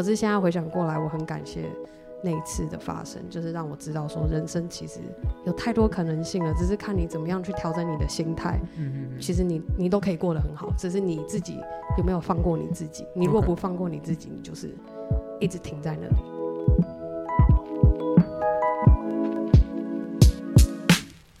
[0.00, 1.68] 可是现在回想过来，我很感谢
[2.24, 4.98] 那一次的发生，就是让我知道说人生其实
[5.44, 8.58] 有太多可能性了，只是看你怎么样去调整你的心态。
[8.78, 9.20] 嗯嗯。
[9.20, 11.58] 其实你你都可以过得很好，只是你自己
[11.98, 13.06] 有没有放过你自己。
[13.14, 14.74] 你如果不放过你自己，你就是
[15.38, 16.14] 一直停在那里。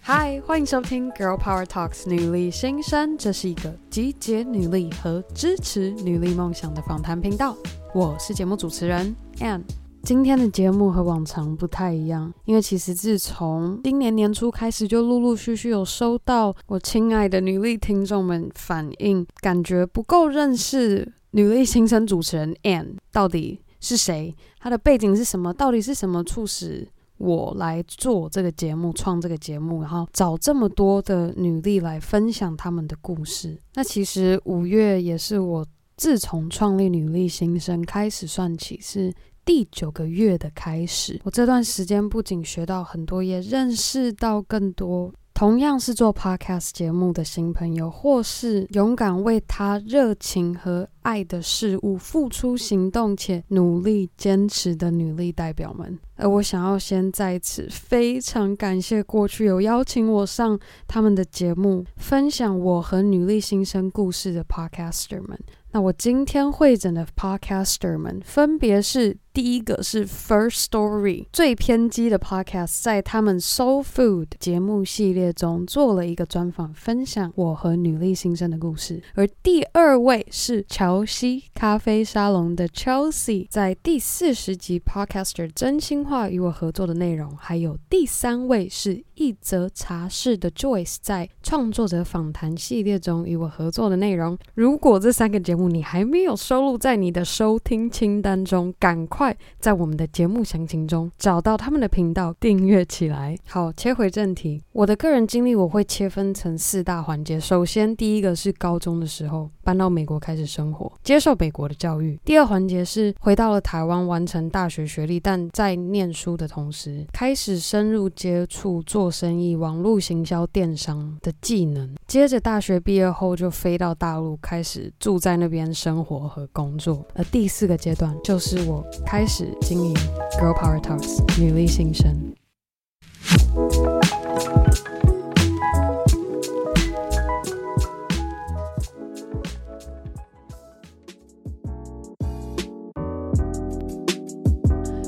[0.02, 7.56] 嗨，欢迎收听《Girl Power Talks》女力新生，这是一个集结女力和支持女力梦想的访谈频道。
[7.92, 9.62] 我是节目主持人 Ann。
[10.04, 26.86] 今天的节目和往常不太一样，因为其实自从今年年初开始，就陆陆续续有收到我亲爱的女力听众们反映，感觉不够认识女力新生主持人 Ann 到底是谁，她的背景是什么，到底是什么促使
[27.18, 33.58] 我来做这个节目，创这个节目，然后找这么多的女力来分享她们的故事。
[33.74, 35.66] 那其实五月也是我
[36.00, 39.12] 自从创立女力新生开始算起，是
[39.44, 41.20] 第九个月的开始。
[41.24, 45.12] 我这段时间不仅学到很多，也认识到更多。
[45.34, 65.38] 同样是做 podcast 节目的新朋友，或是勇敢为他热情和爱的事物付出行动且努力坚持的女力代表们，而我想要先在此非常感谢过去有邀请我上他们的节目，分享我和女力新生故事的 podcaster 们。
[65.72, 79.00] 那我今天会诊的 podcaster 们，分别是第一个是 First Story 最偏激的 podcast，在他们 Soul Food 节目系列中做了一个专访，分享我和女力新生的故事。
[79.14, 87.36] 而第二位是乔西咖啡沙龙的 Chelsea，在第四十集 podcaster 真心话与我合作的内容。
[87.36, 94.36] 还有第三位是一则茶室的 Joyce，在创作者访谈系列中与我合作的内容。
[94.54, 103.36] 如果这三个节目你还没有收录在你的收听清单中，赶快快在我们的节目详情中找到他们的频道，订阅起来。
[103.44, 107.38] 好，切回正题，我的个人经历我会切分成四大环节。
[107.38, 112.18] 首先，第一个是高中的时候搬到美国开始生活，接受美国的教育。
[112.24, 121.94] 第二环节是回到了台湾完成大学学历，但在念书的同时开始深入接触做生意、网络行销、电商的技能。
[122.06, 129.92] 接着大学毕业后就飞到大陆，开始住在那边生活和工作，而第四个阶段就是我开始经营
[130.38, 132.32] Girl Power Talks 女力新生。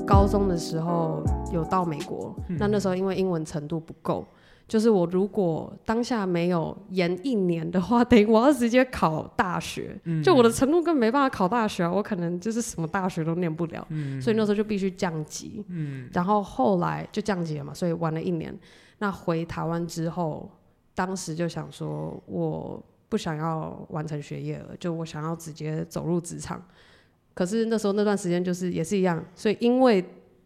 [0.05, 4.27] 高中的时候有到美国，嗯、那那时候因为英文程度不够。
[4.73, 9.95] 就是我如果当下没有延一年的话， 等于我要直接考大学。
[10.05, 13.87] 嗯、就我的程度根本没办法考大学啊，我可能就是什么大学都念不了。
[13.91, 15.63] 嗯、所以那时候就必须降级。
[15.69, 18.59] 嗯、然后后来就降级了嘛，所以玩了一年。
[18.97, 20.51] 那回台湾之后，
[20.95, 26.65] 当时就想说，我不想要完成学业了，就我想要直接走入职场。
[27.35, 30.03] 可是那时候那段时间就是也是一样，所以因为。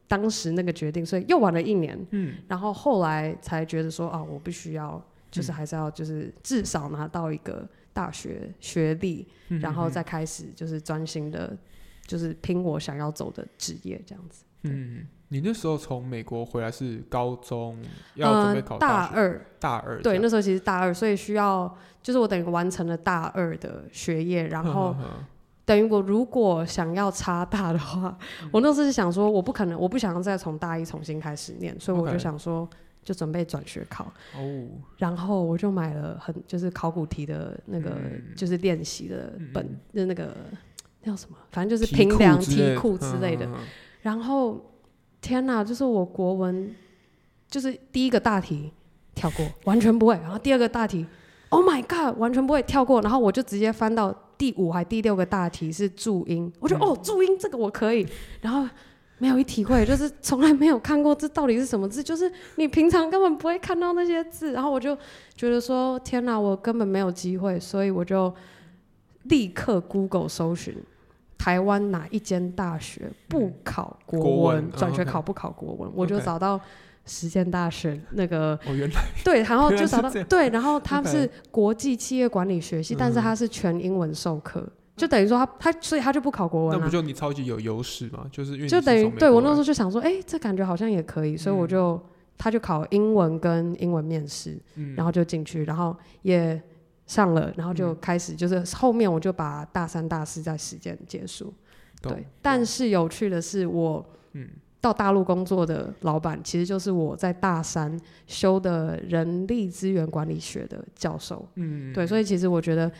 [0.08, 11.56] 当时那个决定，所以又玩了一年，嗯，然后后来才觉得说啊，我必须要，就是还是要，就是至少拿到一个大学学历，嗯、然后再开始就是专心的，
[12.06, 14.44] 就是拼我想要走的职业这样子。
[14.62, 17.76] 嗯，你那时候从美国回来是高中
[18.14, 24.92] 要准备考大学、呃、大二，大二对，那时候其实大二，所以需要就是我等于完成了大二的学业，然后。
[24.92, 25.24] 呵呵呵
[25.66, 32.66] 等于我如果想要差大的话，嗯、我那时候是想说，我不可能，我不想要再从大一重新开始念，所以我就想说，
[33.03, 34.04] 就准备转学考。
[34.37, 34.69] 哦。
[34.97, 40.37] 然后我就买了很就是考古题的那个，嗯、就是练习的本，就、嗯、那个
[41.03, 43.44] 那叫什么，反正就是平量题库之类的。
[43.47, 43.54] 嗯、
[44.03, 44.65] 然后
[45.21, 46.72] 天哪，就是我国文
[47.50, 48.72] 就是第一个大题
[49.16, 50.15] 跳过，完全不会。
[50.22, 51.04] 然后第二个大题
[51.48, 53.03] ，Oh my God，完全不会跳过。
[53.03, 54.15] 然后我就直接翻到。
[54.38, 58.06] 第五还第六个大题是注音，我觉得、嗯、哦，注音这个我可以，
[58.41, 58.69] 然后
[59.18, 64.97] 没有一体会，就是从来没有看过这到底是什么字，就是你平常根本不会看到那些字，然后我就
[65.34, 68.34] 觉得说天哪，我根本没有机会，所以我就
[69.24, 70.77] 立刻 Google 搜寻
[71.38, 76.60] 台湾哪一间大学不考国文，转、嗯、学考不考国文，嗯、我就找到。
[77.06, 88.26] 实践大学那个，哦、原来 对，然后就找到对，然后他是国际企业管理学系但是他是全英文授课，嗯、就等于说他他所以他就不考国文、啊、那不就你超级有优势吗？
[88.30, 92.03] 就是因为就等于对我那时候就想说，哎、欸，这感觉好像也可以，所以我就、嗯、
[92.36, 96.60] 他就考英文跟英文面试，嗯、然后就进去，然后也
[97.06, 101.54] 上了，然后就开始就是后面我就把大三大四在实践结束。
[102.02, 104.04] 对，但是有趣的是，我
[104.86, 111.44] 到大陆工作的老板，其实就是我在大三修的人力资源管理学的教授。
[111.56, 112.92] 嗯，对，所以其实我觉得，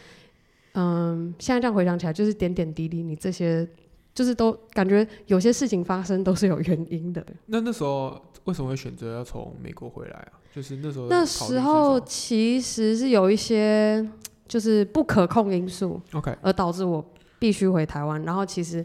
[0.75, 3.65] 嗯，现在这样回想起来，就是点点滴滴，你这些
[4.12, 7.25] 就是都感觉有些事情发生都是有原因的。
[7.47, 10.33] 那那时候为什么会选择要从美国回来啊？
[10.53, 14.05] 就是那时候，那时候其实是有一些
[14.49, 17.05] 就是不可控因素，OK，而导致我
[17.38, 18.21] 必须回台湾。
[18.25, 18.85] 然后其实。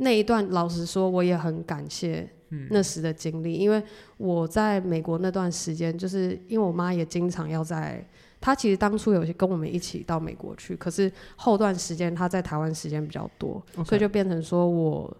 [0.00, 2.28] 那一段，老实说，我也很感谢
[2.70, 3.82] 那时的经历，嗯，因为
[4.16, 8.02] 我在美国那段时间，就是因为我妈也经常要在，
[8.40, 15.14] 她其实当初有些跟我们一起到美国去，可是后段时间她在台湾时间比较多.所以就变成说我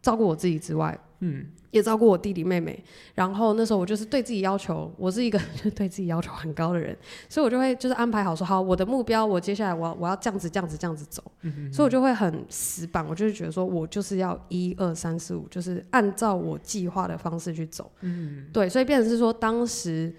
[0.00, 1.46] 照顾我自己之外，嗯。
[1.70, 2.82] 也照顾我弟弟妹妹，
[3.14, 20.12] 然后那时候我就是对自己要求，我是一个就 对自己要求很高的人，所以我就会就是安排好说好我的目标，我接下来我要我要这样子这样子这样子走，嗯哼哼，所以我就会很死板，我就是觉得说我就是要一二三四五，就是按照我计划的方式去走，嗯，对，所以变成是说当时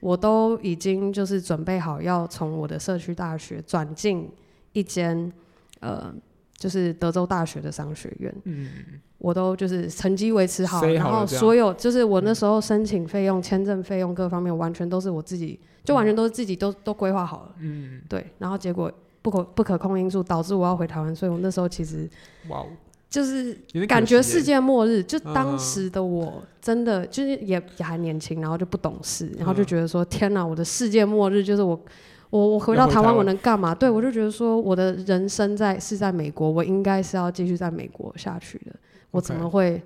[0.00, 4.28] 我都已经就是准备好要从我的社区大学转进
[4.72, 5.32] 一间
[5.78, 6.12] 呃。
[6.58, 8.70] 就是德州大学的商学院，嗯，
[9.18, 18.92] 我都就是成绩维持好，好，然后所有就是我那时候申请费用、签证费用各方面，完全都是我自己，就完全都是自己都都规划好了，嗯，对，然后结果
[19.22, 22.08] 不可不可控因素导致我要回台湾，所以我那时候其实，
[22.48, 22.64] 哇，
[23.08, 23.52] 就是
[23.88, 31.80] 感觉世界末日，就当时的我真的就是也也还年轻，然后就不懂事，然后就觉得说天哪，我的世界末日就是我。
[32.28, 33.72] 我我回到台湾，我能干嘛？
[33.72, 38.74] 对，我就觉得说，我的人生在是在美国，我应该是要继续在美国下去的。
[39.16, 39.82] 我怎么会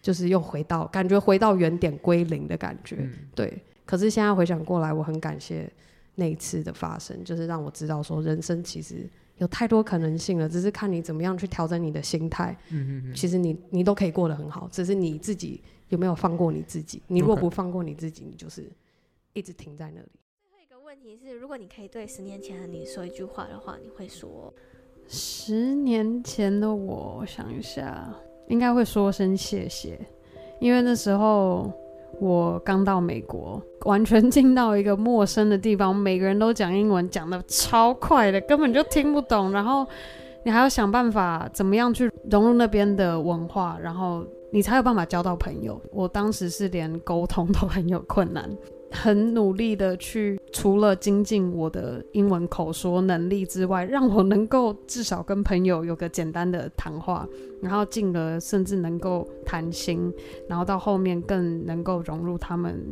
[0.00, 2.96] 就是又回到感觉回到原点归零的感觉？
[3.00, 3.12] 嗯。
[3.34, 3.62] 对。
[3.84, 5.70] 可是现在回想过来，我很感谢
[6.14, 9.08] 那一次的发生，就是让我知道说，人生其实
[9.38, 12.56] 有太多可能性了，只是看你怎么样去调整你的心态。
[12.70, 13.14] 嗯嗯。
[13.14, 17.02] 其实你你都可以过得很好，只是你自己有没有放过你自己？
[17.06, 18.70] 你若不放过你自己，你就是
[19.32, 20.08] 一直停在那里。
[20.84, 24.52] 问题是，如果你可以对十年前的你说一句话的话，你会说？
[25.06, 28.10] 十年前的我，我想一下，
[28.48, 29.98] 应该会说声谢谢，
[30.58, 31.70] 因为那时候
[32.20, 39.52] 我刚到美国，完全进到一个陌生的地方，每个人都讲英文，讲得超快的，根本就听不懂。
[39.52, 39.86] 然后
[40.44, 45.80] 你还要想办法怎么样去融入那边的文化，然后你才有办法交到朋友。
[45.92, 48.50] 我当时是连沟通都很有困难。
[48.90, 57.28] 很努力的去，除了精进我的英文口说能力之外，让我能够至少跟朋友有个简单的谈话，
[57.60, 60.12] 然后进而甚至能够谈心，
[60.48, 62.82] 然后到后面更能够融入他们，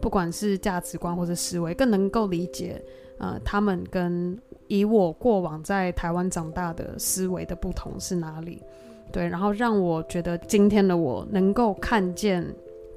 [0.00, 2.82] 不管是价值观或者思维，更能够理解，
[3.18, 4.36] 呃，他们跟
[4.66, 8.60] 以我过往在台湾长大的思维的不同是哪里，
[9.12, 12.44] 对，然后让我觉得今天的我能够看见。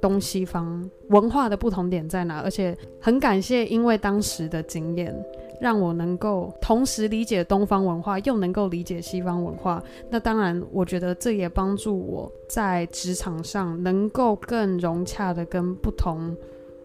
[0.02, 2.40] 东西方文化的不同点在哪？
[2.42, 5.16] 而且很感谢，因为当时的经验，
[5.60, 9.84] 让我能够同时理解东方文化，又能够理解西方文化。
[10.10, 16.36] 那当然，我觉得这也帮助我在职场上能够更融洽的跟不同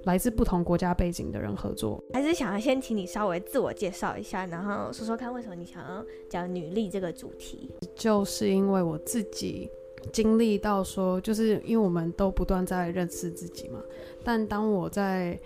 [0.05, 2.03] 来自不同国家背景的人合作。
[2.15, 7.71] 还是想要先请你稍微自我介绍一下，然后说说看为什么你想要讲女力这个主题？
[7.95, 9.71] 就是因为我自己。
[10.13, 13.81] 经历到说，就是因为我们都不断在认识自己嘛。
[14.25, 15.39] 但当我在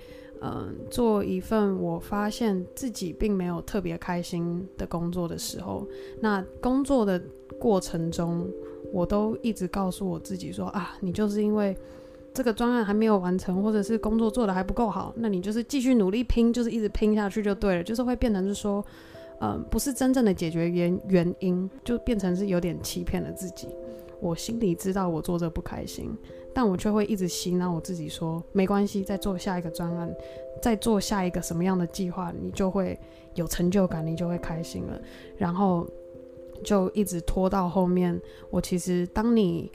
[0.42, 5.88] 嗯、做一份我发现自己并没有特别开心的工作的时候，
[6.20, 7.18] 那工作的
[7.58, 8.46] 过程中，
[8.92, 11.74] 我都一直告诉我自己说啊，你就是因为
[12.34, 18.84] 这个专案还没有完成，或者是工作做得还不够好，那你就是继续努力拼，就是一直拼下去就对了，就是会变成是说，
[19.40, 23.68] 嗯、不是真正的解决原原因，就变成是有点欺骗了自己。
[24.20, 26.16] 我心里知道我做这不开心，
[26.54, 30.14] 但我却会一直洗脑我自己说没关系，再做下一个专案，
[30.62, 32.98] 再做下一个什么样的计划，你就会
[33.34, 35.00] 有成就感，你就会开心了。
[35.36, 35.86] 然后
[36.64, 38.20] 就一直拖到后面。
[38.50, 39.70] 我其实当你。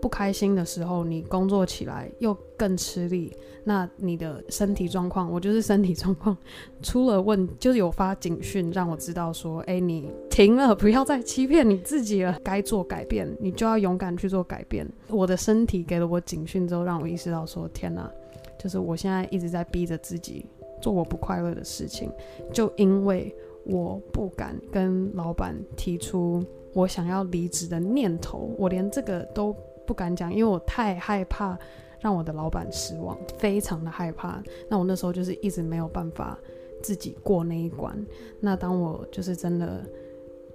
[0.00, 3.32] 不开心的时候，你工作起来又更吃力。
[3.62, 6.36] 那你的身体状况，我就是身体状况
[6.82, 12.38] 出了问，就是有发警讯让我知道说，哎，你停了，不要再欺骗你自己了。
[12.42, 14.90] 该做改变，你就要勇敢去做改变。
[15.08, 18.10] 我的身体给了我警讯之后，让我意识到说，天哪，
[18.58, 20.46] 就是我现在一直在逼着自己
[20.80, 22.10] 做我不快乐的事情，
[22.50, 23.34] 就因为
[23.66, 26.42] 我不敢跟老板提出
[26.72, 29.54] 我想要离职的念头，我连这个都。
[29.86, 31.58] 不敢讲，因为我太害怕
[32.00, 34.42] 让我的老板失望，非常的害怕。
[34.68, 36.38] 那我那时候就是一直没有办法
[36.82, 37.94] 自己过那一关。
[38.40, 39.84] 那当我就是真的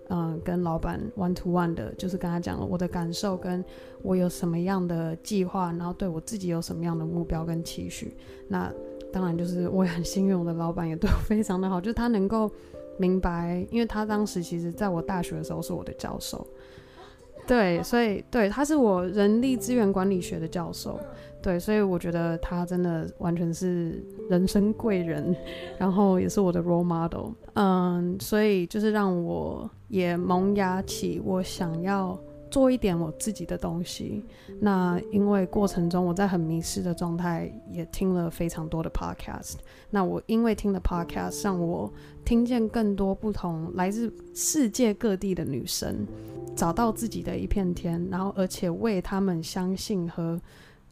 [0.10, 3.64] 嗯，跟老板 one to one 的，就是跟他讲了我的感受，跟
[4.04, 8.16] 我有什么样的计划，然后对我自己有什么样的目标跟期许。
[8.48, 8.72] 那
[9.12, 12.52] 当然就是我也很幸运，我的老板也对我非常的好，就是他能够
[13.00, 16.46] 明白，因为他当时其实在我大学的时候是我的教授，
[17.48, 21.00] 对，所以对，他是我人力资源管理学的教授。
[21.42, 25.36] 对，所以我觉得他真的完全是人生贵人，
[25.78, 27.34] 然后也是我的 role model。
[27.54, 34.26] 嗯，所以就是让我也萌芽起我想要做一点我自己的东西。
[34.60, 39.58] 那因为过程中我在很迷失的状态，也听了非常多的 podcast。
[39.92, 46.08] 那我因为听了 podcast，让我听见更多不同来自世界各地的女生，
[46.56, 50.40] 找到自己的一片天，然后而且为他们相信和。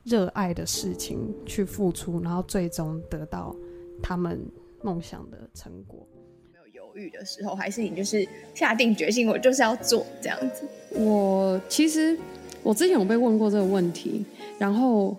[0.06, 3.56] 热爱的事情去付出，然后最终得到
[4.02, 4.38] 他们
[4.82, 6.06] 梦想的成果。
[6.52, 10.68] 没有犹豫的时候，还是你就是下定决心，我就是要做这样子。
[11.00, 12.20] 我其实
[12.64, 14.26] 我之前有被问过这个问题，
[14.60, 15.16] 然后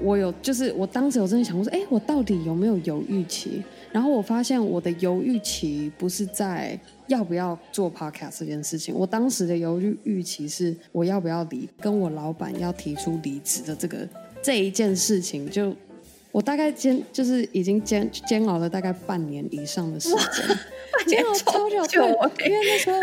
[0.00, 3.62] 我有就是我当时有真的想过说，哎，我到底有没有犹豫期？
[3.92, 14.08] 然后我发现我的犹豫期不是在要不要做 podcast 这件事情，我当时的犹豫预期是我要不要离，跟我老板要提出离职的这个。
[14.42, 15.72] 这一件事情，就
[16.32, 20.58] 我大概煎，就是已经煎煎熬了大概半年以上的时间，
[21.06, 22.02] 煎熬超久，
[22.36, 22.98] 对，因为那时候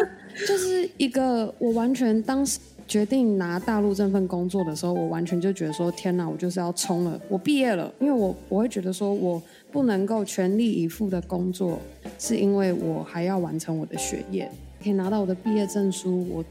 [0.45, 11.79] 就是一个我完全当时决定拿大陆这份工作的时候，我完全就觉得说，天哪，我就是要冲了，我毕业了，因为我我会觉得说我不能够全力以赴的工作，
[12.17, 14.51] 是因为我还要完成我的学业，
[14.83, 16.45] 可以拿到我的毕业证书，我。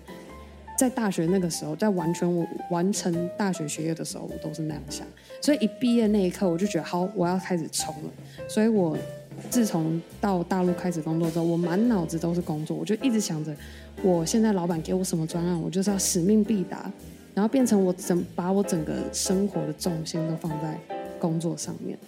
[0.79, 5.05] 在大学那个时候，在完全我完成大学学业的时候，我都是那样想。
[5.41, 8.11] 所以一毕业那一刻，我就觉得好，我要开始冲了。
[8.47, 8.97] 所以我
[9.51, 13.53] 自从到大陆开始工作之后，我满脑子都是工作，我就一直想着，
[14.05, 16.89] 我现在老板给我什么专案，我就是要使命必达，
[17.35, 20.79] 然后变成我整把我整个生活的重心都放在
[21.19, 21.99] 工作上面。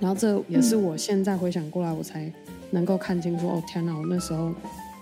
[0.00, 2.32] 然后这也是我现在回想过来，我才
[2.70, 4.52] 能够看清楚，哦天哪，我那时候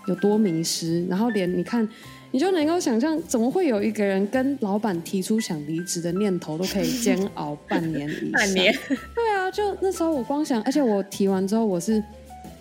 [0.06, 1.04] 有多迷失。
[1.06, 1.88] 然后连你看。
[2.34, 8.32] 你就能够想象，怎么会有一个人跟老板提出想离职的念头，都可以煎熬半年以上？
[8.32, 8.74] 半年？
[8.88, 12.02] 对啊，就那时候我光想，而且我提完之后，我是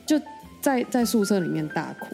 [0.06, 0.20] 就
[0.60, 2.08] 在在宿舍里面大哭，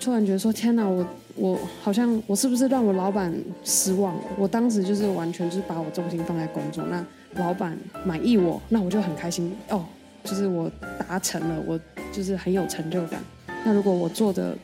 [0.00, 4.22] 突然觉得说：天哪，我我好像我是不是让我老板失望了？
[4.36, 9.84] 我当时就是完全就是把我重心放在工作，那老板满意我，那我就很开心哦，
[10.24, 11.78] 就是我达成了，我
[12.12, 13.20] 就是很有成就感。
[13.64, 14.56] 那如果我做的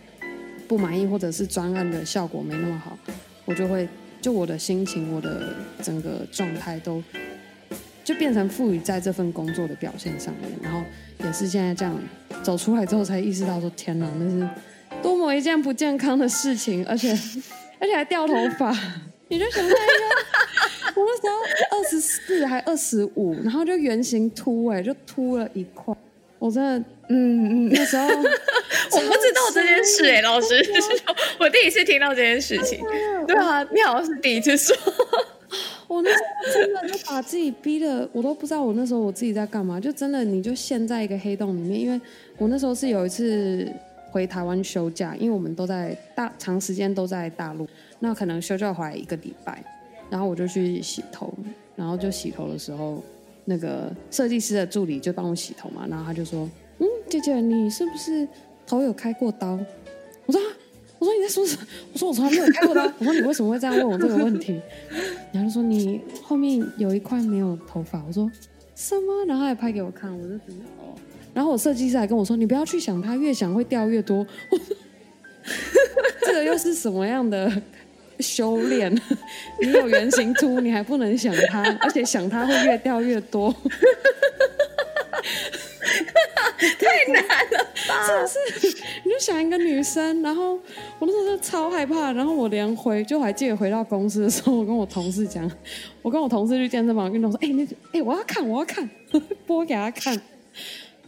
[0.68, 2.96] 不满意，或者是专案的效果没那么好，
[3.44, 3.88] 我就会
[4.20, 7.02] 就我的心情，我的整个状态都
[8.04, 10.82] 就变成赋予在这份工作的表现上面，然后
[11.24, 11.96] 也是现在这样
[12.42, 14.48] 走出来之后才意识到说，天哪，那是
[15.02, 17.10] 多么一件不健康的事情，而且
[17.78, 18.70] 而且还掉头发，
[19.28, 20.29] 你就想象一下，
[20.96, 25.94] 那时候二十四还二十五，然后就圆形凸哎，就凸了一块，
[26.38, 26.84] 我真的。
[27.12, 30.54] 嗯嗯，那时候 我不知道这件事哎、欸，老师，
[31.40, 32.80] 我第一次听到这件事情。
[33.26, 34.76] 对啊，你好像是第一次说。
[35.88, 41.80] 我那时候真的就把自己逼的，我都不知道我那时候我自己在干嘛，就真的你就陷在一个黑洞里面。
[41.80, 42.00] 因为
[42.38, 43.68] 我那时候是有一次
[44.12, 47.66] 回台湾休假，因为我们都在大长时间都在大陆，
[47.98, 49.60] 那可能休假回来一个礼拜，
[50.10, 51.32] 然后我就去洗头，
[51.76, 53.02] 然后就洗头的时候，
[53.44, 56.48] 那个设计师的助理就帮我洗头嘛，然后他就说。
[56.82, 58.26] 嗯，姐姐，你是不是
[58.66, 59.58] 头有开过刀？
[60.24, 60.40] 我说，
[60.98, 61.66] 我说你在说什么？
[61.92, 62.90] 我说我从来没有开过刀。
[62.98, 64.58] 我说你为什么会这样问我这个问题？
[65.30, 68.02] 然后就说你后面有一块没有头发。
[68.08, 68.30] 我说
[68.74, 69.26] 什么？
[69.26, 70.96] 然后还拍给我看，我就觉得哦。
[71.34, 74.26] 然后我设计师还跟我说，你不要去想它，越想会掉越多。
[76.24, 77.50] 这个又是什么样的
[78.20, 78.92] 修炼？
[79.60, 83.54] 你有原型秃，你还不能想它，而且想它会越掉越多。
[86.60, 88.76] 太难了吧，是不是？
[89.04, 90.54] 你就想一个女生，然后
[90.98, 95.50] 我那时候就超害怕，然后我连回就还记得回到公司的时候，我跟我同事讲，
[96.02, 98.88] 我跟我同事去健身房，运动说：“哎、欸，那哎、欸，我要看，我要看，
[99.46, 100.14] 播给他看。”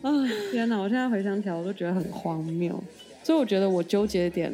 [0.02, 0.10] 啊，
[0.50, 0.78] 天哪！
[0.78, 2.82] 我现在回想起来，我都觉得很荒谬。
[3.22, 4.52] 所以我觉得我纠结的点，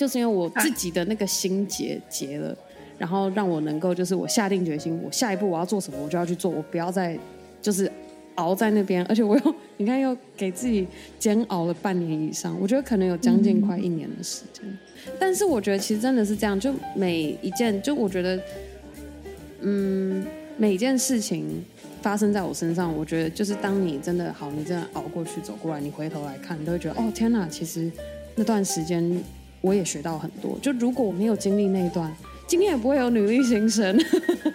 [0.00, 2.56] 就是因为我自己的那个心结结了，
[2.96, 7.18] 然后让我能够就是我下定决心，我下一步我要做什么，我就要去做，我不要再
[7.60, 7.90] 就是。
[8.36, 10.86] 熬在那边，而且我又你看又给自己
[11.18, 14.64] 煎熬了半年以上，我觉得可能有将近快一年的时间。
[14.64, 14.78] 嗯、
[15.18, 18.40] 但是我觉得其实真的是这样，就每一件，就我觉得，
[19.60, 20.24] 嗯，
[20.56, 21.62] 每一件事情
[22.00, 27.92] 发生在我身上，我觉得就是当你真的好，你真的熬过去走过来，你回头来看，你都会觉得哦天哪，其实
[28.36, 29.22] 那段时间
[29.60, 30.58] 我也学到很多。
[30.60, 32.14] 就如果我没有经历那一段，
[32.46, 33.96] 今天也不会有女力新生。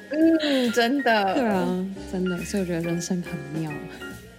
[0.09, 1.33] 嗯，真的。
[1.35, 2.37] 对啊，真的。
[2.39, 3.71] 所以我觉得人生很妙。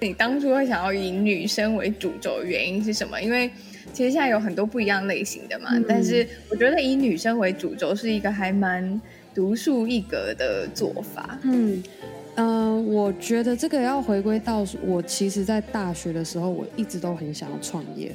[0.00, 3.20] 你当初会想要以女生为主轴的原因是什么？
[3.20, 3.50] 因为
[3.94, 9.00] 其实现在有很多不一样类型的嘛，嗯、但是我觉得以女生为主轴是一个还蛮
[9.34, 11.38] 独树一格的做法。
[11.44, 11.82] 嗯
[12.34, 18.12] 嗯、呃，我觉得这个要回归到我其实，在大学的时候，我一直都很想要创业。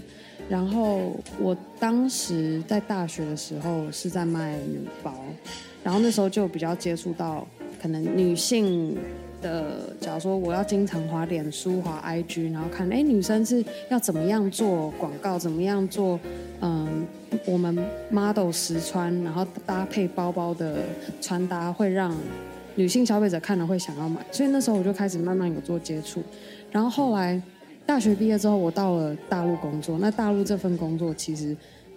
[0.52, 5.16] 然后我当时在大学的时候是在卖女包，
[5.82, 7.48] 然后那时候就比较接触到
[7.82, 8.98] 可能女性。
[9.42, 16.20] 的，假如说我要经常滑脸书、滑 IG，然后看，哎，女生是要怎么样做广告，怎么样做，
[16.62, 17.08] 嗯，
[17.48, 17.76] 我们
[18.12, 20.84] model 实穿，然后搭配包包的
[21.20, 22.16] 穿搭，会让
[22.76, 24.24] 女性消费者看了会想要买。
[24.32, 26.22] 所以那时候我就开始慢慢有做接触，
[26.70, 27.42] 然后后来
[27.92, 29.98] 大学毕业之后，我到了大陆工作。
[30.00, 31.54] 那大陆这份工作其实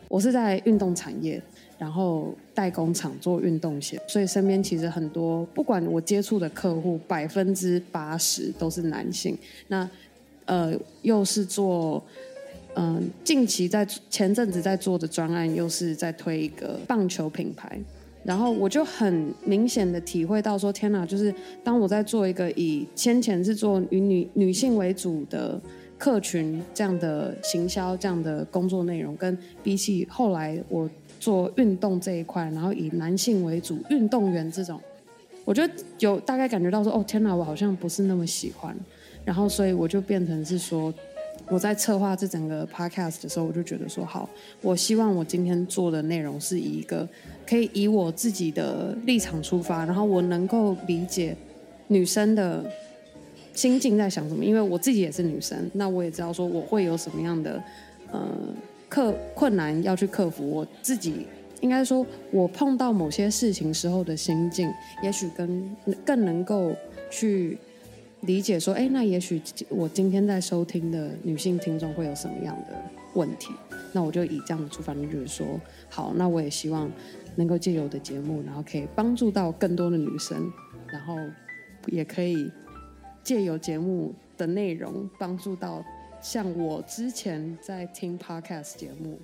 [0.09, 1.41] 我是在运动产业。
[1.79, 9.37] 然后代工厂做运动鞋，所以身边其实很多，不管我接触的客户，百分之八十都是男性。
[9.69, 9.89] 那
[10.47, 10.73] 呃，
[11.03, 12.03] 又是做
[12.75, 17.79] 嗯、近期在前阵子在做的专案，又是在推一个棒球品牌。
[18.25, 25.61] 然后我就很明显的体会到说，天哪，就是当我在做一个以先前是做以女女性为主的
[26.05, 30.91] 客群这样的行销这样的工作内容，跟比起后来我。
[31.21, 34.79] 做运动这一块，然后以男性为主，运动员这种，
[35.47, 38.77] 我觉得有大概感觉到说，哦天哪，我好像不是那么喜欢。
[39.25, 40.93] 然后，所以我就变成是说，
[41.49, 44.29] 我在策划这整个 podcast 的时候，我就觉得说，好，
[44.61, 47.09] 我希望我今天做的内容是以一个
[47.49, 51.35] 可以以我自己的立场出发，然后我能够理解
[51.89, 52.63] 女生的
[53.55, 57.63] 心境在想什么，因为我自己也是女生，那我也知道说我会有什么样的，
[58.13, 58.29] 呃。
[58.87, 61.27] 克困难要去克服，我自己
[61.61, 64.71] 应该说，我碰到某些事情时候的心境，
[65.03, 66.73] 也许跟更能够
[67.11, 67.59] 去
[68.21, 72.81] 理解说，哎，那也许我今天在收听的女性听众会有什么样的
[73.15, 73.53] 问题，
[73.93, 75.45] 那我就以这样的出发点，就是说，
[75.89, 76.89] 好，那我也希望
[77.35, 80.49] 能够借由我的节目，然后可以帮助到更多的女生，
[80.87, 81.17] 然后
[81.87, 82.49] 也可以
[83.25, 85.83] 借由节目的内容帮助到。
[86.21, 89.21] 像我之前在听 podcast 节目，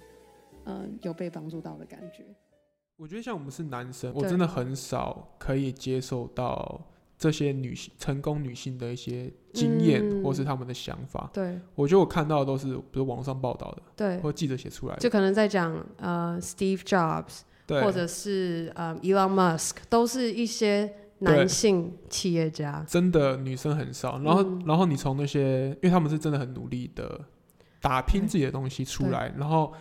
[0.67, 2.25] 嗯，有被帮助到的感觉。
[2.97, 6.79] 我觉得像我们是男生，我真的很少可以接受到
[7.17, 11.31] 这些女性成功女性的一些经验，或是他们的想法。
[11.33, 20.93] 对，我觉得我看到的都是比如网上报道的，对，或记者写出来的，就可能在讲呃 Steve Jobs，对，或者是呃 Elon Musk，都是一些。
[21.21, 27.21] 男性企业家真的女生很少，然后、嗯、然后你从那些，因为他们是真的很努力的
[27.81, 29.73] 打拼自己的东西出来，然后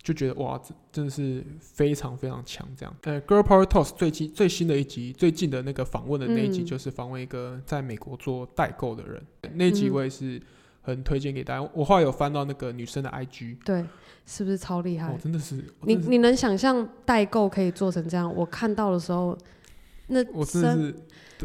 [0.00, 0.60] 就觉得哇，
[0.92, 2.96] 真的是非常非常强这样。
[3.02, 10.40] 呃，Girl Power Talks 最近最新的一集，最近的那个访问的那一集，就是访问一个在美国做代购的人，嗯、那几位是
[10.82, 11.70] 很推荐给大家。
[11.74, 13.84] 我后来有翻到那个女生的 IG，对，
[14.24, 15.12] 是不是超厉害？
[15.12, 18.32] 哦、真的是，你你能想象代购可以做成这样？
[18.36, 19.36] 我看到的时候。
[20.10, 20.94] 那我真的是，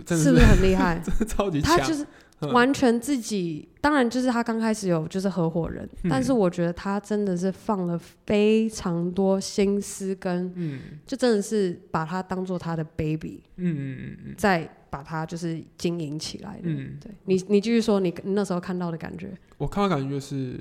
[0.04, 1.00] 真的是，是不是很厉害？
[1.06, 1.78] 真的超级强。
[1.78, 2.06] 他就是
[2.52, 16.64] 完全自己，当然就是他刚开始有就是合伙人，嗯，但是我觉得他真的是放了非常多心思跟，嗯，就真的是把他当做他的 baby，嗯嗯嗯嗯，再把他就是经营起来的。
[16.64, 19.34] 嗯，对你，你继续说你那时候看到的感觉。
[19.58, 20.60] 我看到感觉就是，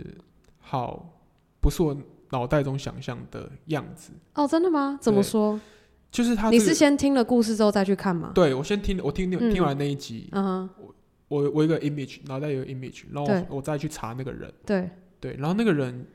[0.60, 1.12] 好，
[1.60, 1.96] 不是我
[2.30, 4.12] 脑袋中想象的样子。
[4.34, 4.96] 哦，真的吗？
[5.00, 5.60] 怎么说？
[6.14, 8.30] 就是他、这个，你是先听了故事之后再去看吗？
[8.32, 10.94] 对，我先听，我听听、嗯、听完那一集，嗯、我
[11.42, 14.88] 我我一个 image，脑袋有个 image，然后我，我再去查那个人，对。
[15.18, 16.06] 对，然后那个人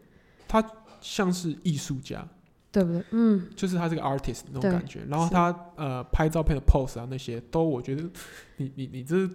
[0.48, 0.64] 他
[1.02, 2.26] 像是艺术家，
[2.72, 3.04] 对不对？
[3.10, 8.04] 嗯，就是他是个 artist 那种感觉，然后他呃拍照片的 pose 啊那些都我觉得
[8.56, 9.28] 你你你这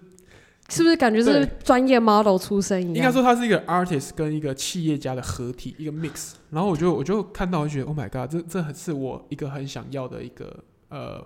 [0.69, 2.95] 是是不是感觉是专业 model 出身一样？
[2.95, 6.33] 应该说他是一个 artist 跟一个企业家的合体，一个 mix。
[6.49, 11.23] 然后我就我就看到，我觉得 Oh my God，这这是我一个很想要的一个呃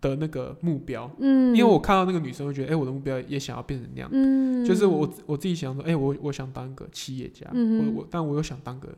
[0.00, 1.10] 的那个目标。
[1.18, 4.08] 嗯，因为我看到那个女生，会觉得哎、欸，我的目标也想要变成那样。
[4.12, 7.46] 嗯，就是我我自己想说，哎、欸，我我想当个企业家。
[7.52, 8.88] 嗯，我我但我又想当个，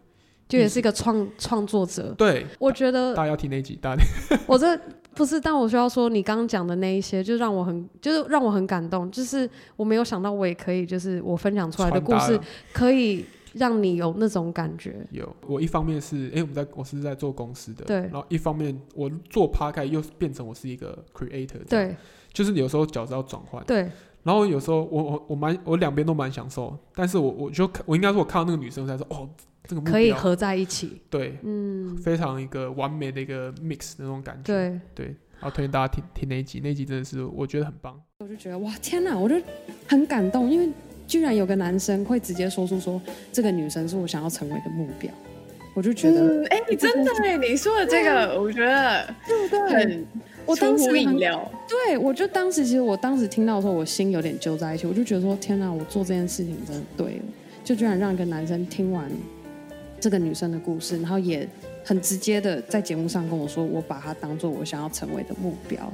[0.48, 2.14] 就也是一个创创作者。
[2.16, 4.02] 对，我觉得大家要听那一集，大家
[4.46, 4.78] 我这。
[5.16, 9.08] 不是，但我需要说，你刚刚讲的那一些，就让我很，就是让我很感动。
[9.12, 12.36] 就是我没有想到，我也可以，就是我分享出来的故事，
[12.72, 15.06] 可以让你有那种感觉。
[15.12, 17.98] 有，我一方面是，哎、欸，我们在，我是在做公司的，对。
[17.98, 21.94] 然后一方面，我做 podcast 又变成我是一个 creator，对。
[22.32, 23.88] 就是有时候角色要转换，对。
[24.24, 29.30] 然后有时候我我我蛮我两边都蛮享受，但是我我就我应该说，我看到那个女生才说，哦，
[29.68, 31.00] 这个目标可以合在一起。
[31.08, 34.52] 对，嗯，非常一个完美的一个 mix 那种感觉。
[34.52, 35.06] 对对，
[35.40, 38.00] 然后推荐大家听听那一集，那一集真的是我觉得很棒。
[38.20, 39.36] 我就觉得哇，天哪，我就
[39.86, 40.68] 很感动，因为
[41.06, 43.00] 居然有个男生会直接说出说
[43.32, 45.10] 这个女生是我想要成为的目标，
[45.74, 49.84] 我就觉得，哎、嗯，你真的哎，你说的这个，我觉得对不对？
[49.84, 50.06] 很
[50.46, 57.22] 我当时饮料，对，我就当时其实我当时听到的时候，我心有点揪在一起，我就觉得说，天哪，我做这件事情真的对了，
[57.64, 59.10] 就居然让一个男生听完
[60.04, 61.48] 这个女生的故事，然后也
[61.82, 65.90] 很直接的在节目上跟我说，我把她当做我想要成为的目标。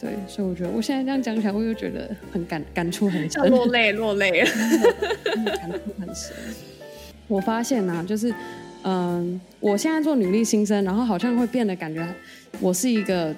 [0.00, 4.48] 对，所以我觉得我现在这样讲起来，我又觉得很感感触很深，落泪落泪了，
[5.58, 6.34] 感触很深。
[7.28, 8.34] 我发现啊，就是
[8.84, 12.08] 嗯，我现在做女力新生，然后好像会变得感觉
[12.58, 13.36] 我是一个。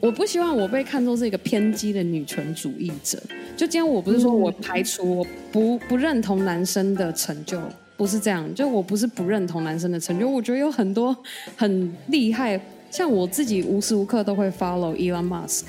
[0.00, 3.18] 我不希望我被看作是一个偏激的女权主义者。
[3.56, 7.60] 就今天我不是说我排除，我不不认同男生的成就，
[7.98, 8.54] 不是这样。
[8.54, 11.14] 就我不是不认同男生的成就，我觉得有很多
[11.54, 12.58] 很厉害，
[12.90, 15.64] 像我自己无时无刻都会 follow Elon Musk，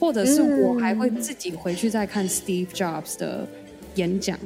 [0.00, 3.46] 或者是我还会自己回去再看 Steve Jobs 的
[3.94, 4.36] 演讲，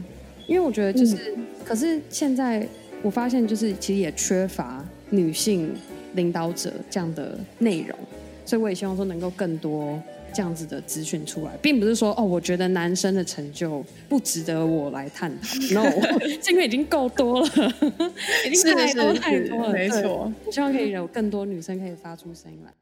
[0.47, 2.69] 因为我觉得就是，可是现在
[3.03, 5.73] 我发现就是其实也缺乏女性
[6.15, 7.97] 领导者这样的内容。
[8.45, 15.47] 所以我也希望说能够更多这样子的资讯出来，并不是说哦，我觉得男生的成就不值得我来探讨。
[15.75, 15.85] No，
[16.43, 17.47] 这个已经够多了，
[18.47, 19.73] 已经太多太多了。
[19.73, 22.73] 没错，希望可以有更多女生可以发出声音来。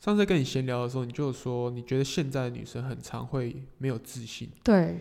[0.00, 4.48] 上次跟你闲聊的时候，你就说你觉得现在的女生很常会没有自信。
[4.62, 4.96] 对。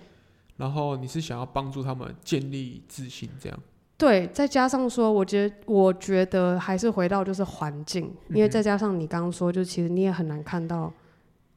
[0.56, 3.60] 然后你是想要帮助他们建立自信，这样。
[3.98, 10.94] 对，再加上说，我觉得，我觉得还是回到就是环境，因为再加上你刚刚说，就其实你也很难看到，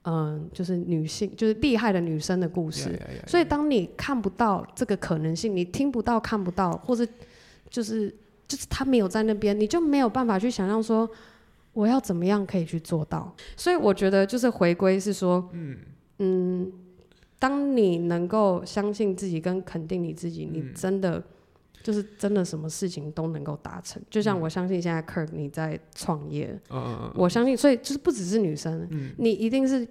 [0.08, 2.90] 嗯，就是女性，就是厉害的女生的故事。
[2.90, 3.28] Yeah, yeah, yeah, yeah.
[3.28, 7.04] 所以当你看不到这个可能性，你听不到、看不到，或者
[7.68, 8.08] 就是
[8.46, 11.10] 就是他没有在那边，你就没有办法去想象说
[11.72, 13.34] 我要怎么样可以去做到。
[13.56, 15.76] 所以我觉得就是回归是说，嗯
[16.18, 16.72] 嗯，
[17.38, 21.22] 当你能够相信自己跟肯定你自己，你真的。
[21.82, 24.02] 就是真的，什么事情都能够达成。
[24.10, 29.86] 就像我相信现在 Kirk 你在创业，嗯，我相信，所以就是不只是女生，嗯，你一定是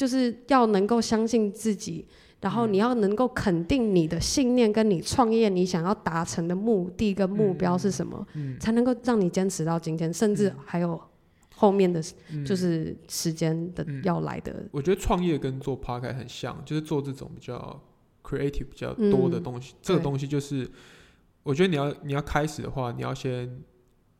[0.00, 2.06] 就是要能够相信自己，
[2.40, 10.98] 然后你要能够肯定你的信念，跟你创业你想要达成的目的跟目标是什么，嗯，才能够让你坚持到今天，甚至还有
[11.54, 12.02] 后面的，
[12.46, 14.64] 就是时间的要来的。
[14.70, 17.82] 我觉得创业跟做 Podcast 很像，就是做这种比较
[18.22, 20.66] creative 比较多的东西，这个东西就是。
[21.42, 23.50] 我觉得你要你要开始的话，你要先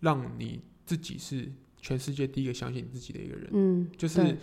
[0.00, 1.46] 让你自己是
[1.78, 3.50] 全世界第一个相信你自己的一个人。
[3.52, 4.34] 嗯，就是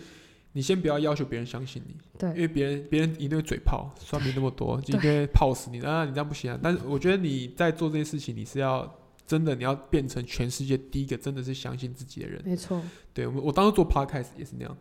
[0.58, 6.04] 你先不要要求别人相信你，对，因为别人别人一定会嘴炮，酸民那么多，今天泡死你啊！
[6.04, 6.58] 你这样不行啊！
[6.60, 8.92] 但是我觉得你在做这些事情，你是要
[9.24, 12.42] 真的，你要变成全世界第一个真的是相信自己的人。
[12.44, 12.82] 没错，
[13.14, 14.76] 对我我当时做 podcast 也是那样，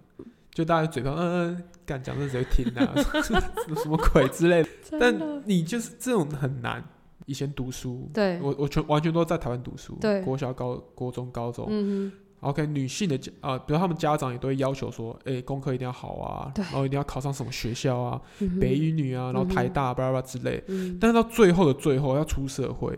[0.52, 2.96] 就大家嘴炮，嗯嗯，敢讲这谁会听啊？
[3.22, 4.70] 什么鬼之类的。
[5.00, 6.84] 但你就是这种很难。
[7.28, 11.68] 以前读书，对我我全完全都在台湾读书，对国小、高、国中、高中。
[11.70, 20.64] 嗯 OK，女性的家啊、呃，比如他们家长也都会要求说，哎、欸，功课一定要好啊，然后一定要考上什么学校啊，嗯、北一女啊，然后台大，巴拉巴拉之类。
[20.68, 22.94] 嗯、但是到最后的最后，要出社会，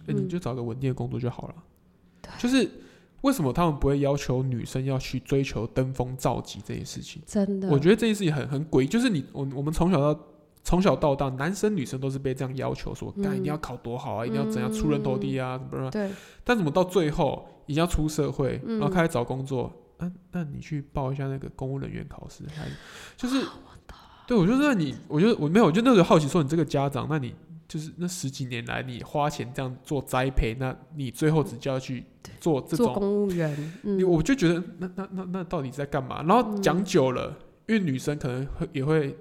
[0.00, 1.54] 哎、欸，你就找个稳定的工作就好了。
[2.22, 2.68] 嗯、就是
[3.20, 7.22] 为什么他们不会要求女生要去追求登峰造极这件事情？
[7.24, 8.86] 真的，我觉得这件事情很很诡异。
[8.86, 10.20] 就是你我我们从小到。
[10.66, 16.10] 从小到大，男生女生都是被这样要求说，干、嗯、一定要考多好啊，嗯、一定要怎样出人头地啊，怎么、嗯、对。
[16.42, 22.66] 但怎么到最后，已经要出社会，嗯、然后开始找工作，嗯、啊，那你去报一下那个公务人员考试，还
[23.16, 23.52] 就是，啊、
[24.26, 27.32] 对我就说你，我觉得我没有，我就那时候好奇说，你这个家长，那你
[27.68, 32.04] 就是那十几年来，你花钱这样做栽培，那你最后只就要去
[32.40, 36.24] 做这种做公务员，嗯、我就觉得那那那那到底在干嘛？
[36.24, 37.36] 然后讲久了，嗯、
[37.68, 39.16] 因为女生可能会也会。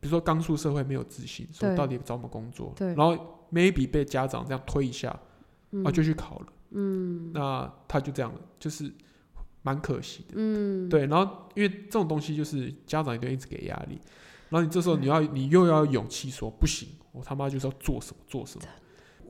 [0.00, 3.16] 比如说刚出社会没有自信，说到底找什么工作，然后
[3.52, 5.08] maybe 被家长这样推一下，
[5.84, 8.92] 啊就去考了，嗯，那他就这样了，就是
[9.62, 14.00] 蛮可惜的，嗯，对，然后因为这种东西就是家长一定一直给压力，
[14.50, 18.66] 然后你这时候你要你又要勇气说不行，我他妈就是要做什么做什么。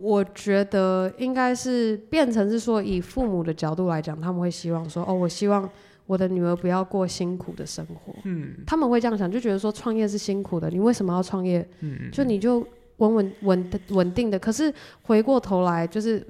[0.00, 5.68] 我觉得应该是变成是说以父母的角度来讲，他们会希望说哦，我希望。
[6.09, 11.68] 我的女儿不要过辛苦的生活，嗯，他们会这样想，就觉得说创业是辛苦的，你为什么要创业？
[11.81, 12.66] 嗯，就你就
[12.97, 14.38] 稳稳稳的稳定的。
[14.38, 16.27] 可是回过头来，就是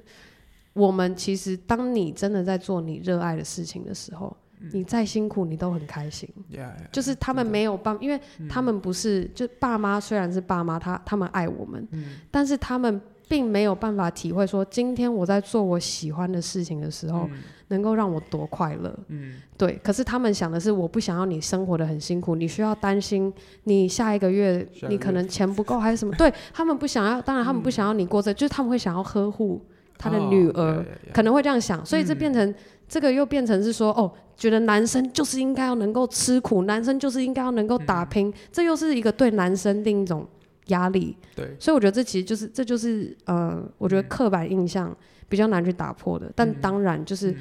[0.73, 6.27] 我们其实，当你真的在做你热爱的事情的时候，嗯、你再辛苦，你都很开心。
[6.51, 17.37] Yeah, yeah, 就是他们没有办法，因为他们不是，嗯、就爸妈虽然是爸妈，他他们爱我们，嗯、但是他们并没有办法体会说，今天我在做我喜欢的事情的时候，嗯、
[17.67, 18.91] 能够让我多快乐。
[19.09, 19.79] 嗯，对。
[19.83, 23.31] 可是他们想的是，我不想要你生活的很辛苦，你需要担心
[23.65, 26.13] 你下一个月你可能钱不够还是什么？
[26.17, 29.61] 对他们不想要，当然他们不想要你过这，嗯、就是他们会想要呵护
[29.95, 32.55] 他的女儿，哦、可能会这样想，所以这变成、嗯、
[32.87, 40.27] 这个又变成是说，哦，觉得男生就是应该要能够吃苦，男生就是应该要能够打拼，嗯、这又是一个对男生另一种。
[40.69, 44.95] 压力，对，所以我觉得这其实就是，这就是，呃，我觉得刻板印象
[45.27, 46.25] 比较难去打破的。
[46.27, 47.35] 嗯、但当然，就是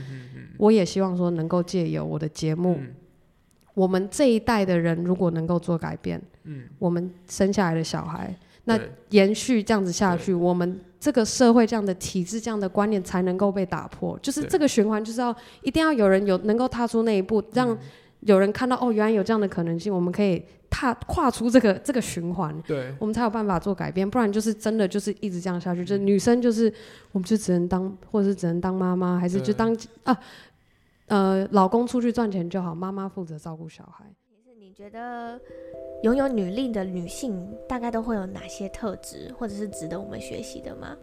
[0.58, 2.94] 我也希望说，能够借由我的节目，嗯、
[3.74, 8.78] 我们这一代的人如果能够做改变，嗯，我们生下来的小孩，那
[9.10, 14.18] 延续这样子下去，我们这个社会这样的体制、这样的观念才能够被打破。
[14.20, 17.76] 就是这个循环，就是要一定要有人有能够踏出那一步，让
[18.20, 20.44] 有人看到哦，原来有这样的可能性，我们可以。
[20.70, 26.70] 踏跨出这个这个循环，对，我们才有办法做改变，不然就是真的就是一直这样下去，就是女生就是
[27.10, 30.14] 我们就只能当，或者是只能当妈妈，还是就当啊
[31.06, 34.04] 呃老公出去赚钱就好，妈妈负责照顾小孩。
[34.44, 35.40] 是你觉得
[36.02, 40.94] 拥有女力的女性大概都会有哪些特质，或者是值得我们学习的吗？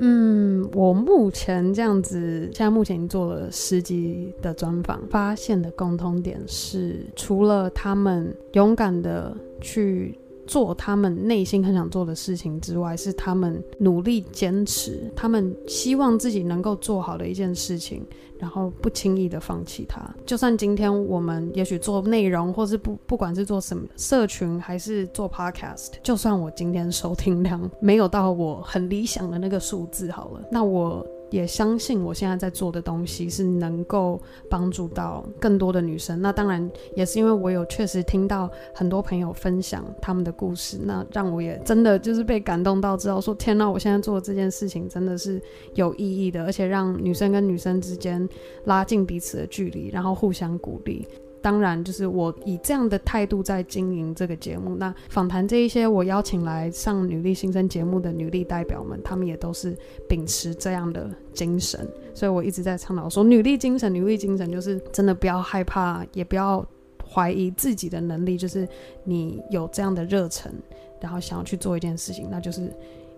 [0.00, 10.18] 嗯，我目前这样子，现在目前已经做了十集的专访，发现的共通点是，除了他们勇敢的去。
[10.52, 18.04] 做他们内心很想做的事情之外，是他们努力坚持，他们希望自己能够做好的一件事情，
[18.38, 19.98] 然后不轻易的放弃它。
[20.26, 31.02] 就算今天我们也许做内容，或是不不管是做什么社群，还是做 podcast，就算我今天收听量没有到我很理想的那个数字，好了，那我。
[31.32, 36.22] 也相信我现在在做的东西是能够帮助到更多的女生。
[36.22, 45.42] 那当然也是因为我有确实听到很多朋友分享他们的故事，那让我也真的就是被感动到，知道说天哪，我现在做的这件事情真的是
[45.74, 48.28] 有意义的，而且让女生跟女生之间
[48.66, 51.08] 拉近彼此的距离，然后互相鼓励。
[51.42, 54.76] 当然，就是我以这样的态度在经营这个节目。
[54.76, 59.76] 那访谈这一些我邀请来上女力新生节目的女力代表们，她们也都是
[60.08, 61.86] 秉持这样的精神。
[62.14, 66.64] 所以我一直在倡导说，女力精神，女力精神就是真的不要害怕，也不要
[67.12, 68.38] 怀疑自己的能力。
[68.38, 68.66] 就是
[69.02, 70.52] 你有这样的热忱，
[71.00, 72.72] 然后想要去做一件事情，那就是。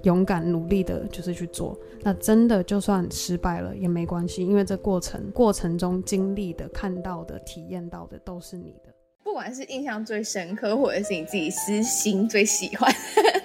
[0.05, 1.79] 勇敢努力的，就是去做。
[2.03, 8.95] 那真的就算失败了也没关系，因为这过程过程中经历的、看到的、体验到的都是你的。
[9.23, 12.95] 不管是印象最深刻，或者是你自己私心最喜欢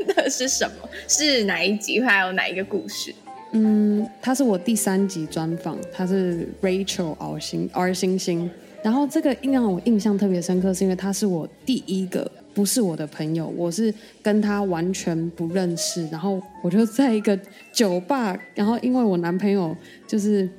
[0.08, 0.88] 的是什么？
[1.08, 2.00] 是哪一集？
[2.02, 3.15] 还有哪一个故事？
[3.54, 8.52] 嗯，他是我第三集专访，他是 Rachel R 星 R 星星。
[8.84, 12.30] 然后这个让我印象特别深刻，是因为他是我第一个。
[12.60, 16.06] 不是我的朋友，我是跟他完全不认识。
[16.10, 17.39] 然后我就在一个
[17.72, 19.74] 酒吧，然后因为我男朋友
[20.06, 20.50] 就是，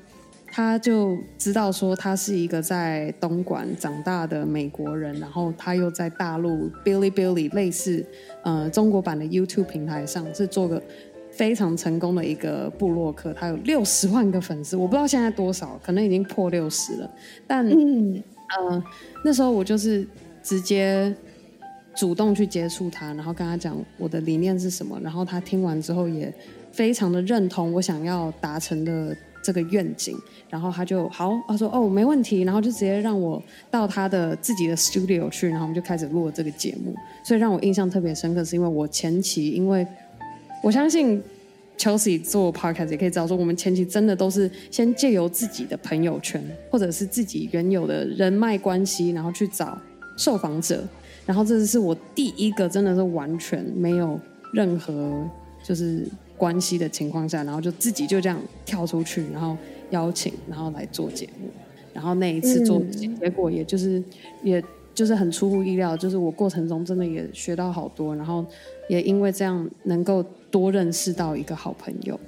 [0.46, 8.02] 他就知道说他是一个在东莞长大的美国人，然后他又在大陆 Bilibili 类似
[8.44, 10.82] 呃中国版的 YouTube 平台上是做个
[11.30, 17.10] 非常成功的一个部落客，他有六十万个粉丝，我不知道现在多少，可能已经破六十了。
[17.46, 18.22] 但嗯
[18.56, 18.82] 呃
[19.22, 20.08] 那时候我就是
[20.42, 21.14] 直接。
[21.94, 26.32] 主动去接触他，然后跟他讲我的理念是什么，然后他听完之后也
[26.72, 30.16] 非常的认同我想要达成的这个愿景，
[30.48, 39.86] 然后他就好，他说哦没问题，然后就直接让我到他的自己的 studio 去，然后我们就开始录了这个节目，所以让我印象特别深刻，是因为我前期，因为
[40.62, 41.20] 我相信
[41.76, 49.76] Chelsea 做 podcast 也可以知道说，我们前期真的都是先借由自己的朋友圈或者是自己原有的人脉关系，然后去找
[50.16, 50.86] 受访者。
[51.30, 54.18] 然后这是我第一个真的是完全没有
[54.52, 55.24] 任何
[55.62, 56.04] 就是
[56.36, 59.56] 关系的情况下，然后就自己就这样跳出去，然后
[59.90, 61.48] 邀请，然后来做节目。
[61.94, 64.02] 然后那一次做结果，也就是
[64.42, 64.60] 也
[64.92, 68.44] 就是很出乎意料，就是我过程中真的也学到好多，然后
[68.88, 72.18] 也因为这样能够多认识到一个好朋友。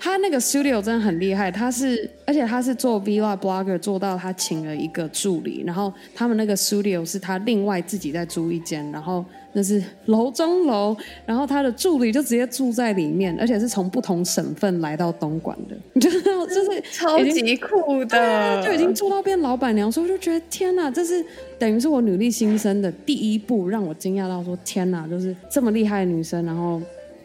[0.00, 21.24] 他那个 studio 真的很厉害，他是，而且他是做 vlog blogger 做到他请了一个助理，然后他们那个 studio 是他另外自己在租一间，然后那是楼中楼，然后他的助理就直接住在里面，而且是从不同省份来到东莞的，你就知道就是超级酷的，就已经做到变老板娘，所以我就觉得天哪，这是
[21.58, 26.80] 等于是我努力新生的第一步，让我惊讶到说天哪，就是这么厉害的女生，然后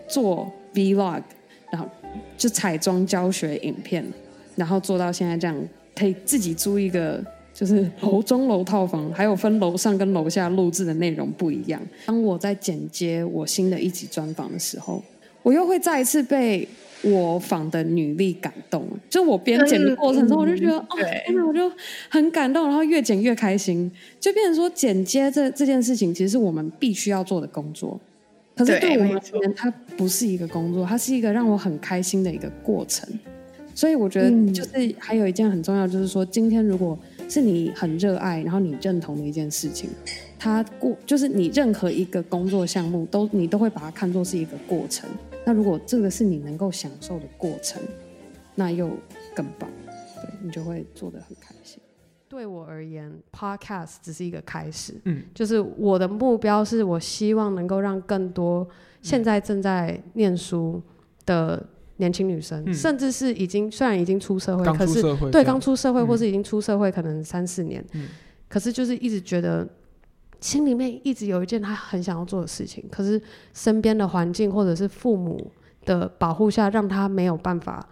[0.07, 1.21] 做 vlog，
[1.71, 1.87] 然后。
[2.37, 4.05] 就彩妆教学影片，
[4.55, 5.55] 然后做到现在这样，
[5.95, 11.81] 可以自己租一个就是楼中楼套房，还有分楼上跟楼下录制的内容不一样。
[12.05, 15.01] 当我在剪接我新的一集专访的时候，
[15.41, 16.67] 我又会再一次被
[17.01, 18.87] 我访的女力感动。
[19.09, 21.71] 就我边剪的过程中，我就觉得、嗯、哦，天哪，我就
[22.09, 27.99] 很感动，然后越剪越开心，就变成说剪接这这件事情，其实是我们必须要做的工作。
[28.57, 33.07] 可是对我们而言，它不是一个工作，它是一个让我很开心的一个过程。
[33.75, 36.97] 所以我觉得，就是还有一件很重要，就是说，今天如果
[37.29, 39.87] 是你很热爱，然后你认同的一件事情，
[40.39, 45.07] 它过就是你任何一个工作项目都你都会把它看作是一个过程。
[45.45, 47.79] 那如果这个是你能够享受的过程，
[48.55, 48.89] 那又
[49.35, 51.56] 更棒，对，你就会做得很开心。
[52.29, 58.67] 对我而言，Podcast 只是一个开始，嗯，就是我的目标是我希望能够让更多
[59.01, 60.81] 现在正在念书
[61.25, 61.65] 的。
[61.99, 68.07] 年轻女生，嗯、甚至是已经虽然已经出社会，可是对刚出社会或是已经出社会，可能三四年，嗯、
[68.47, 69.67] 可是就是一直觉得
[70.39, 73.19] 心里面一直有一件他很想要做的事情，可是
[73.51, 75.51] 身边的环境或者是父母
[75.85, 77.83] 的保护下，让他没有办法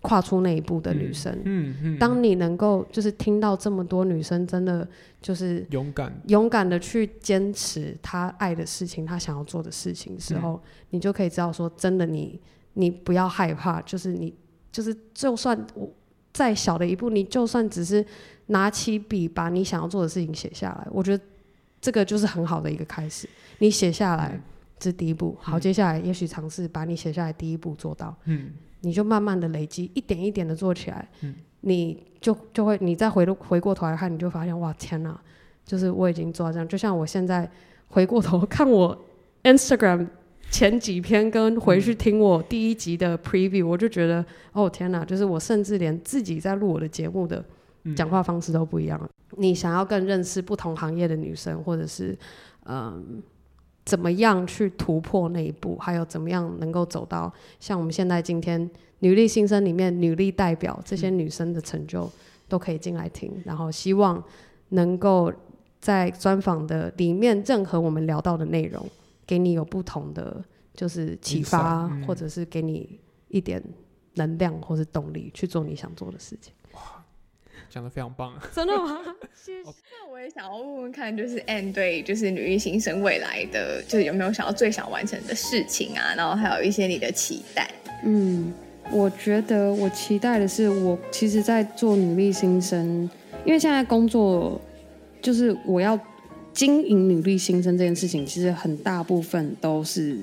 [0.00, 1.32] 跨出那一步的女生。
[1.44, 4.86] 嗯嗯嗯、当你能够就是听到这么多女生真的
[5.20, 10.60] 就是勇敢勇敢的去坚持她爱的事情，她想要做的事情的时候，嗯、
[10.90, 12.40] 你就可以知道说，真的你。
[12.74, 14.32] 你不要害怕，就是你，
[14.70, 15.92] 就是就算我
[16.32, 18.02] 再小的一步，你就算只是
[18.46, 21.22] 拿起笔把你想要做的事情写下来，我觉得
[21.80, 23.28] 这个就是很好的一个开始。
[23.58, 24.40] 你写下来
[24.80, 35.18] 是第一步，好，接下来也许尝试把你写下来第一步做到，嗯，你就慢慢的累积，一点一点的做起来，嗯，你就就会，你再回回过头来看，你就发现哇，天哪，
[35.64, 37.50] 就是我已经做到这样，就像我现在
[37.88, 38.96] 回过头看我
[39.42, 40.06] Instagram。
[40.50, 47.44] 前几篇跟回去听我第一集的 preview，我就觉得哦天哪，就是我甚至连自己在录我的节目的
[47.94, 49.08] 讲话方式都不一样了。
[49.30, 52.18] 嗯、你想要更认识不同行业的女生，或者是
[52.64, 53.22] 嗯
[53.84, 62.10] 怎么样去突破那一步，还有怎么样能够走到像我们现在今天女力新生里面女力代表这些女生的成就，
[62.48, 64.22] 都可以进来听，然后希望
[64.70, 65.32] 能够
[65.80, 68.86] 在专访的里面，任何我们聊到的内容。
[69.26, 73.62] 给你有不同的就是启发，或者是给你一点
[74.14, 76.52] 能量或是动力去做你想做的事情。
[77.70, 78.32] 哇，讲的非常棒！
[78.54, 79.00] 真的吗？
[79.34, 79.70] 谢谢。
[79.92, 86.14] 那我也想要问问看，就是 Ann 对，就是女力新生未来的，就是有没有想要最想完成的事情啊？
[86.16, 87.70] 然后还有一些你的期待。
[88.04, 88.52] 嗯，
[88.90, 93.08] 我觉得我期待的是，我其实，在做女力新生，
[93.44, 94.60] 因为现在工作
[95.22, 95.98] 就是我要。
[96.52, 100.18] 经营女力新生这件事情，其实很大部分都是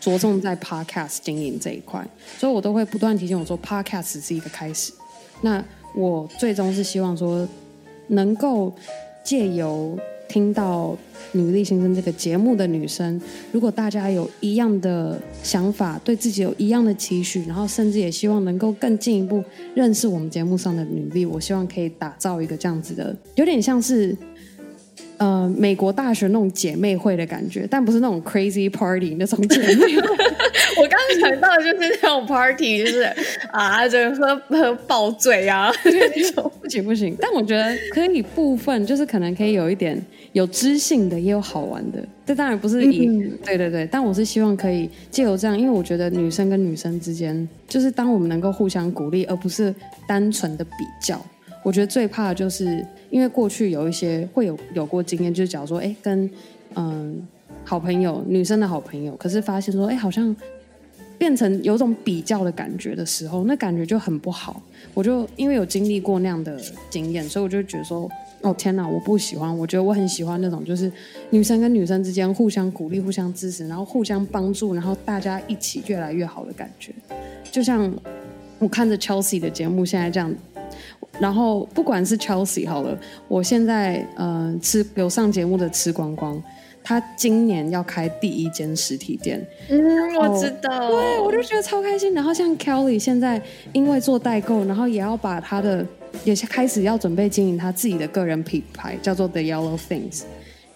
[0.00, 2.02] 着重在 podcast 经营这一块，
[2.38, 4.90] 所以我都会不断提醒我说，podcast 是一个开始。
[5.42, 5.62] 那
[5.96, 7.48] 我最终是希望说，
[8.08, 8.72] 能够
[9.24, 10.96] 借由听到
[11.32, 19.42] 女力新生这个节目的女生，如果大家有一样的想法，对自己有一样的期许，然后甚至也希望能够更进一步
[19.74, 24.16] 认识我们节目上的女力，我希望可以打造一个这样子的，有点像是。
[25.18, 29.94] 呃，美国大学那种姐妹会的感觉，但不是那种 crazy party 那种姐妹会。
[30.76, 33.00] 我刚刚想到的就是那种 party，就是
[33.50, 37.16] 啊，就喝喝爆醉啊，那种不行不行。
[37.18, 40.00] 但我觉得可以部分，就是可能可以有一点
[40.32, 42.04] 有知性的，也有好玩的。
[42.26, 49.74] 这当然不是以、嗯、对对对，但我是希望可以借由这样，因为我觉得女生跟女生之间，就是当我们能够互相鼓励，而不是
[50.06, 51.18] 单纯的比较。
[51.62, 52.84] 我觉得最怕的就是。
[53.10, 56.28] 因为过去有一些会有有过经验，就是假如说，哎，跟
[56.74, 57.26] 嗯
[57.64, 60.34] 好朋友女生的好朋友，可是发现说，哎，好像
[61.18, 64.62] 变成有种比较的感觉的时候，那感觉就很不好。
[64.94, 68.10] 我就因为有经历过那样的经验，所以我就觉得说，
[68.42, 69.56] 哦天哪，我不喜欢。
[69.56, 70.90] 我觉得我很喜欢那种，就是
[71.30, 76.92] 女生跟女生之间互相鼓励、互相支持，然后互相帮助，然后大家一起越来越好的感觉。
[77.50, 77.92] 就像
[78.58, 80.32] 我看着 Chelsea 的节目，现在这样。
[81.18, 86.42] 然后不管是 Chelsea 好了，我现在嗯、呃、吃有上节目的吃光光，
[86.84, 92.12] 他今年要开第一间实体店，嗯，我知道，对，我就觉得超开心。
[92.12, 93.40] 然后像 Kelly 现在
[93.72, 95.86] 因为做代购，然后也要把他的
[96.24, 100.22] 也开始要准备经营他自己的个人品牌，叫做 The Yellow Things。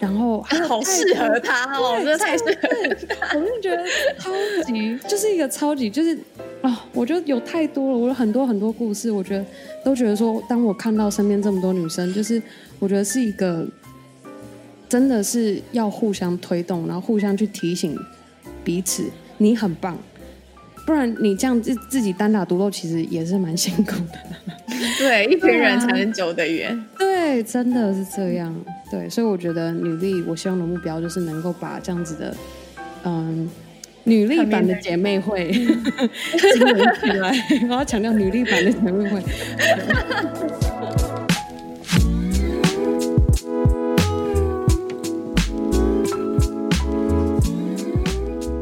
[0.01, 3.85] 然后、啊、好适合他哦，真的太适合他，我就觉得
[4.19, 4.33] 超
[4.65, 6.17] 级就是一个超级就是
[6.63, 9.45] 啊、哦，我觉得有太多了，我有很多很多故事，我觉得
[9.85, 12.43] 都觉得说，当我看到身边这么多女生，就是
[12.79, 13.69] 我觉得是一个
[14.89, 17.95] 真的是要互相推动，然后互相去提醒
[18.65, 19.05] 彼此，
[19.37, 19.99] 你很棒，
[20.91, 24.19] 不然你这样自自己单打独斗，其实也是蛮辛苦的。
[24.99, 26.85] 对，一群人才能走得远。
[26.99, 28.53] 对，真的是这样。
[28.91, 32.37] 对，所以我觉得女力，我希望的目标就是能够把这样子的，
[33.05, 33.49] 嗯，
[34.03, 35.69] 女力版的姐妹会，经
[36.67, 37.33] 营起来，
[37.69, 39.23] 我要强调女力版的姐妹会。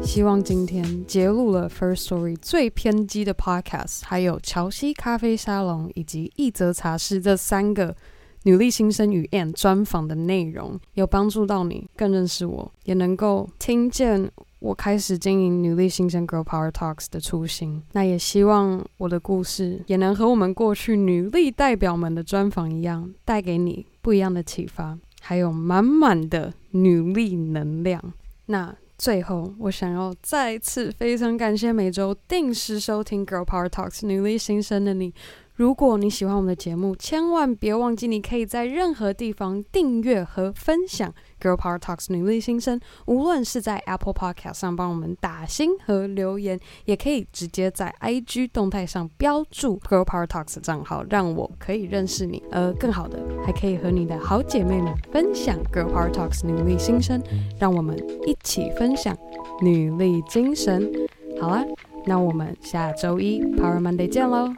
[0.09, 7.95] 希望今天揭露了 First Story 最偏激的 Podcast，还有乔西咖啡沙龙以及一则茶室这三个
[8.41, 17.83] 女力新生与 Ann 专访的内容，有帮助到你更认识我，也能够听见我开始经营女力新生 Girl Power Talks 的初心。
[17.91, 28.11] 那也希望我的故事也能和我们过去女力代表们的专访一样，带给你不一样的启发，还有满满的女力能量。
[28.47, 28.75] 那。
[28.99, 35.13] 最后，我想要再次非常感谢每周定时收听 Girl Power Talks 女力新生的你。
[35.55, 42.79] 如果你喜欢我们的节目，千万别忘记，你可以在任何地方订阅和分享 Girl Power Talks 女力新生。
[43.05, 52.43] 无论是在 Apple Podcast 上帮我们打星和留言，也可以直接在 IG 动态上标注 Girl Power Talks 账号，让我可以认识你。
[52.51, 57.21] 而更好的，还可以和你的好姐妹们分享 Girl Power Talks 女力新生，
[57.57, 59.17] 让我们一起分享
[59.61, 60.91] 女力精神。
[61.39, 61.63] 好啦，
[62.05, 64.53] 那我们下周一 Power Monday 见喽！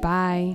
[0.00, 0.54] 拜。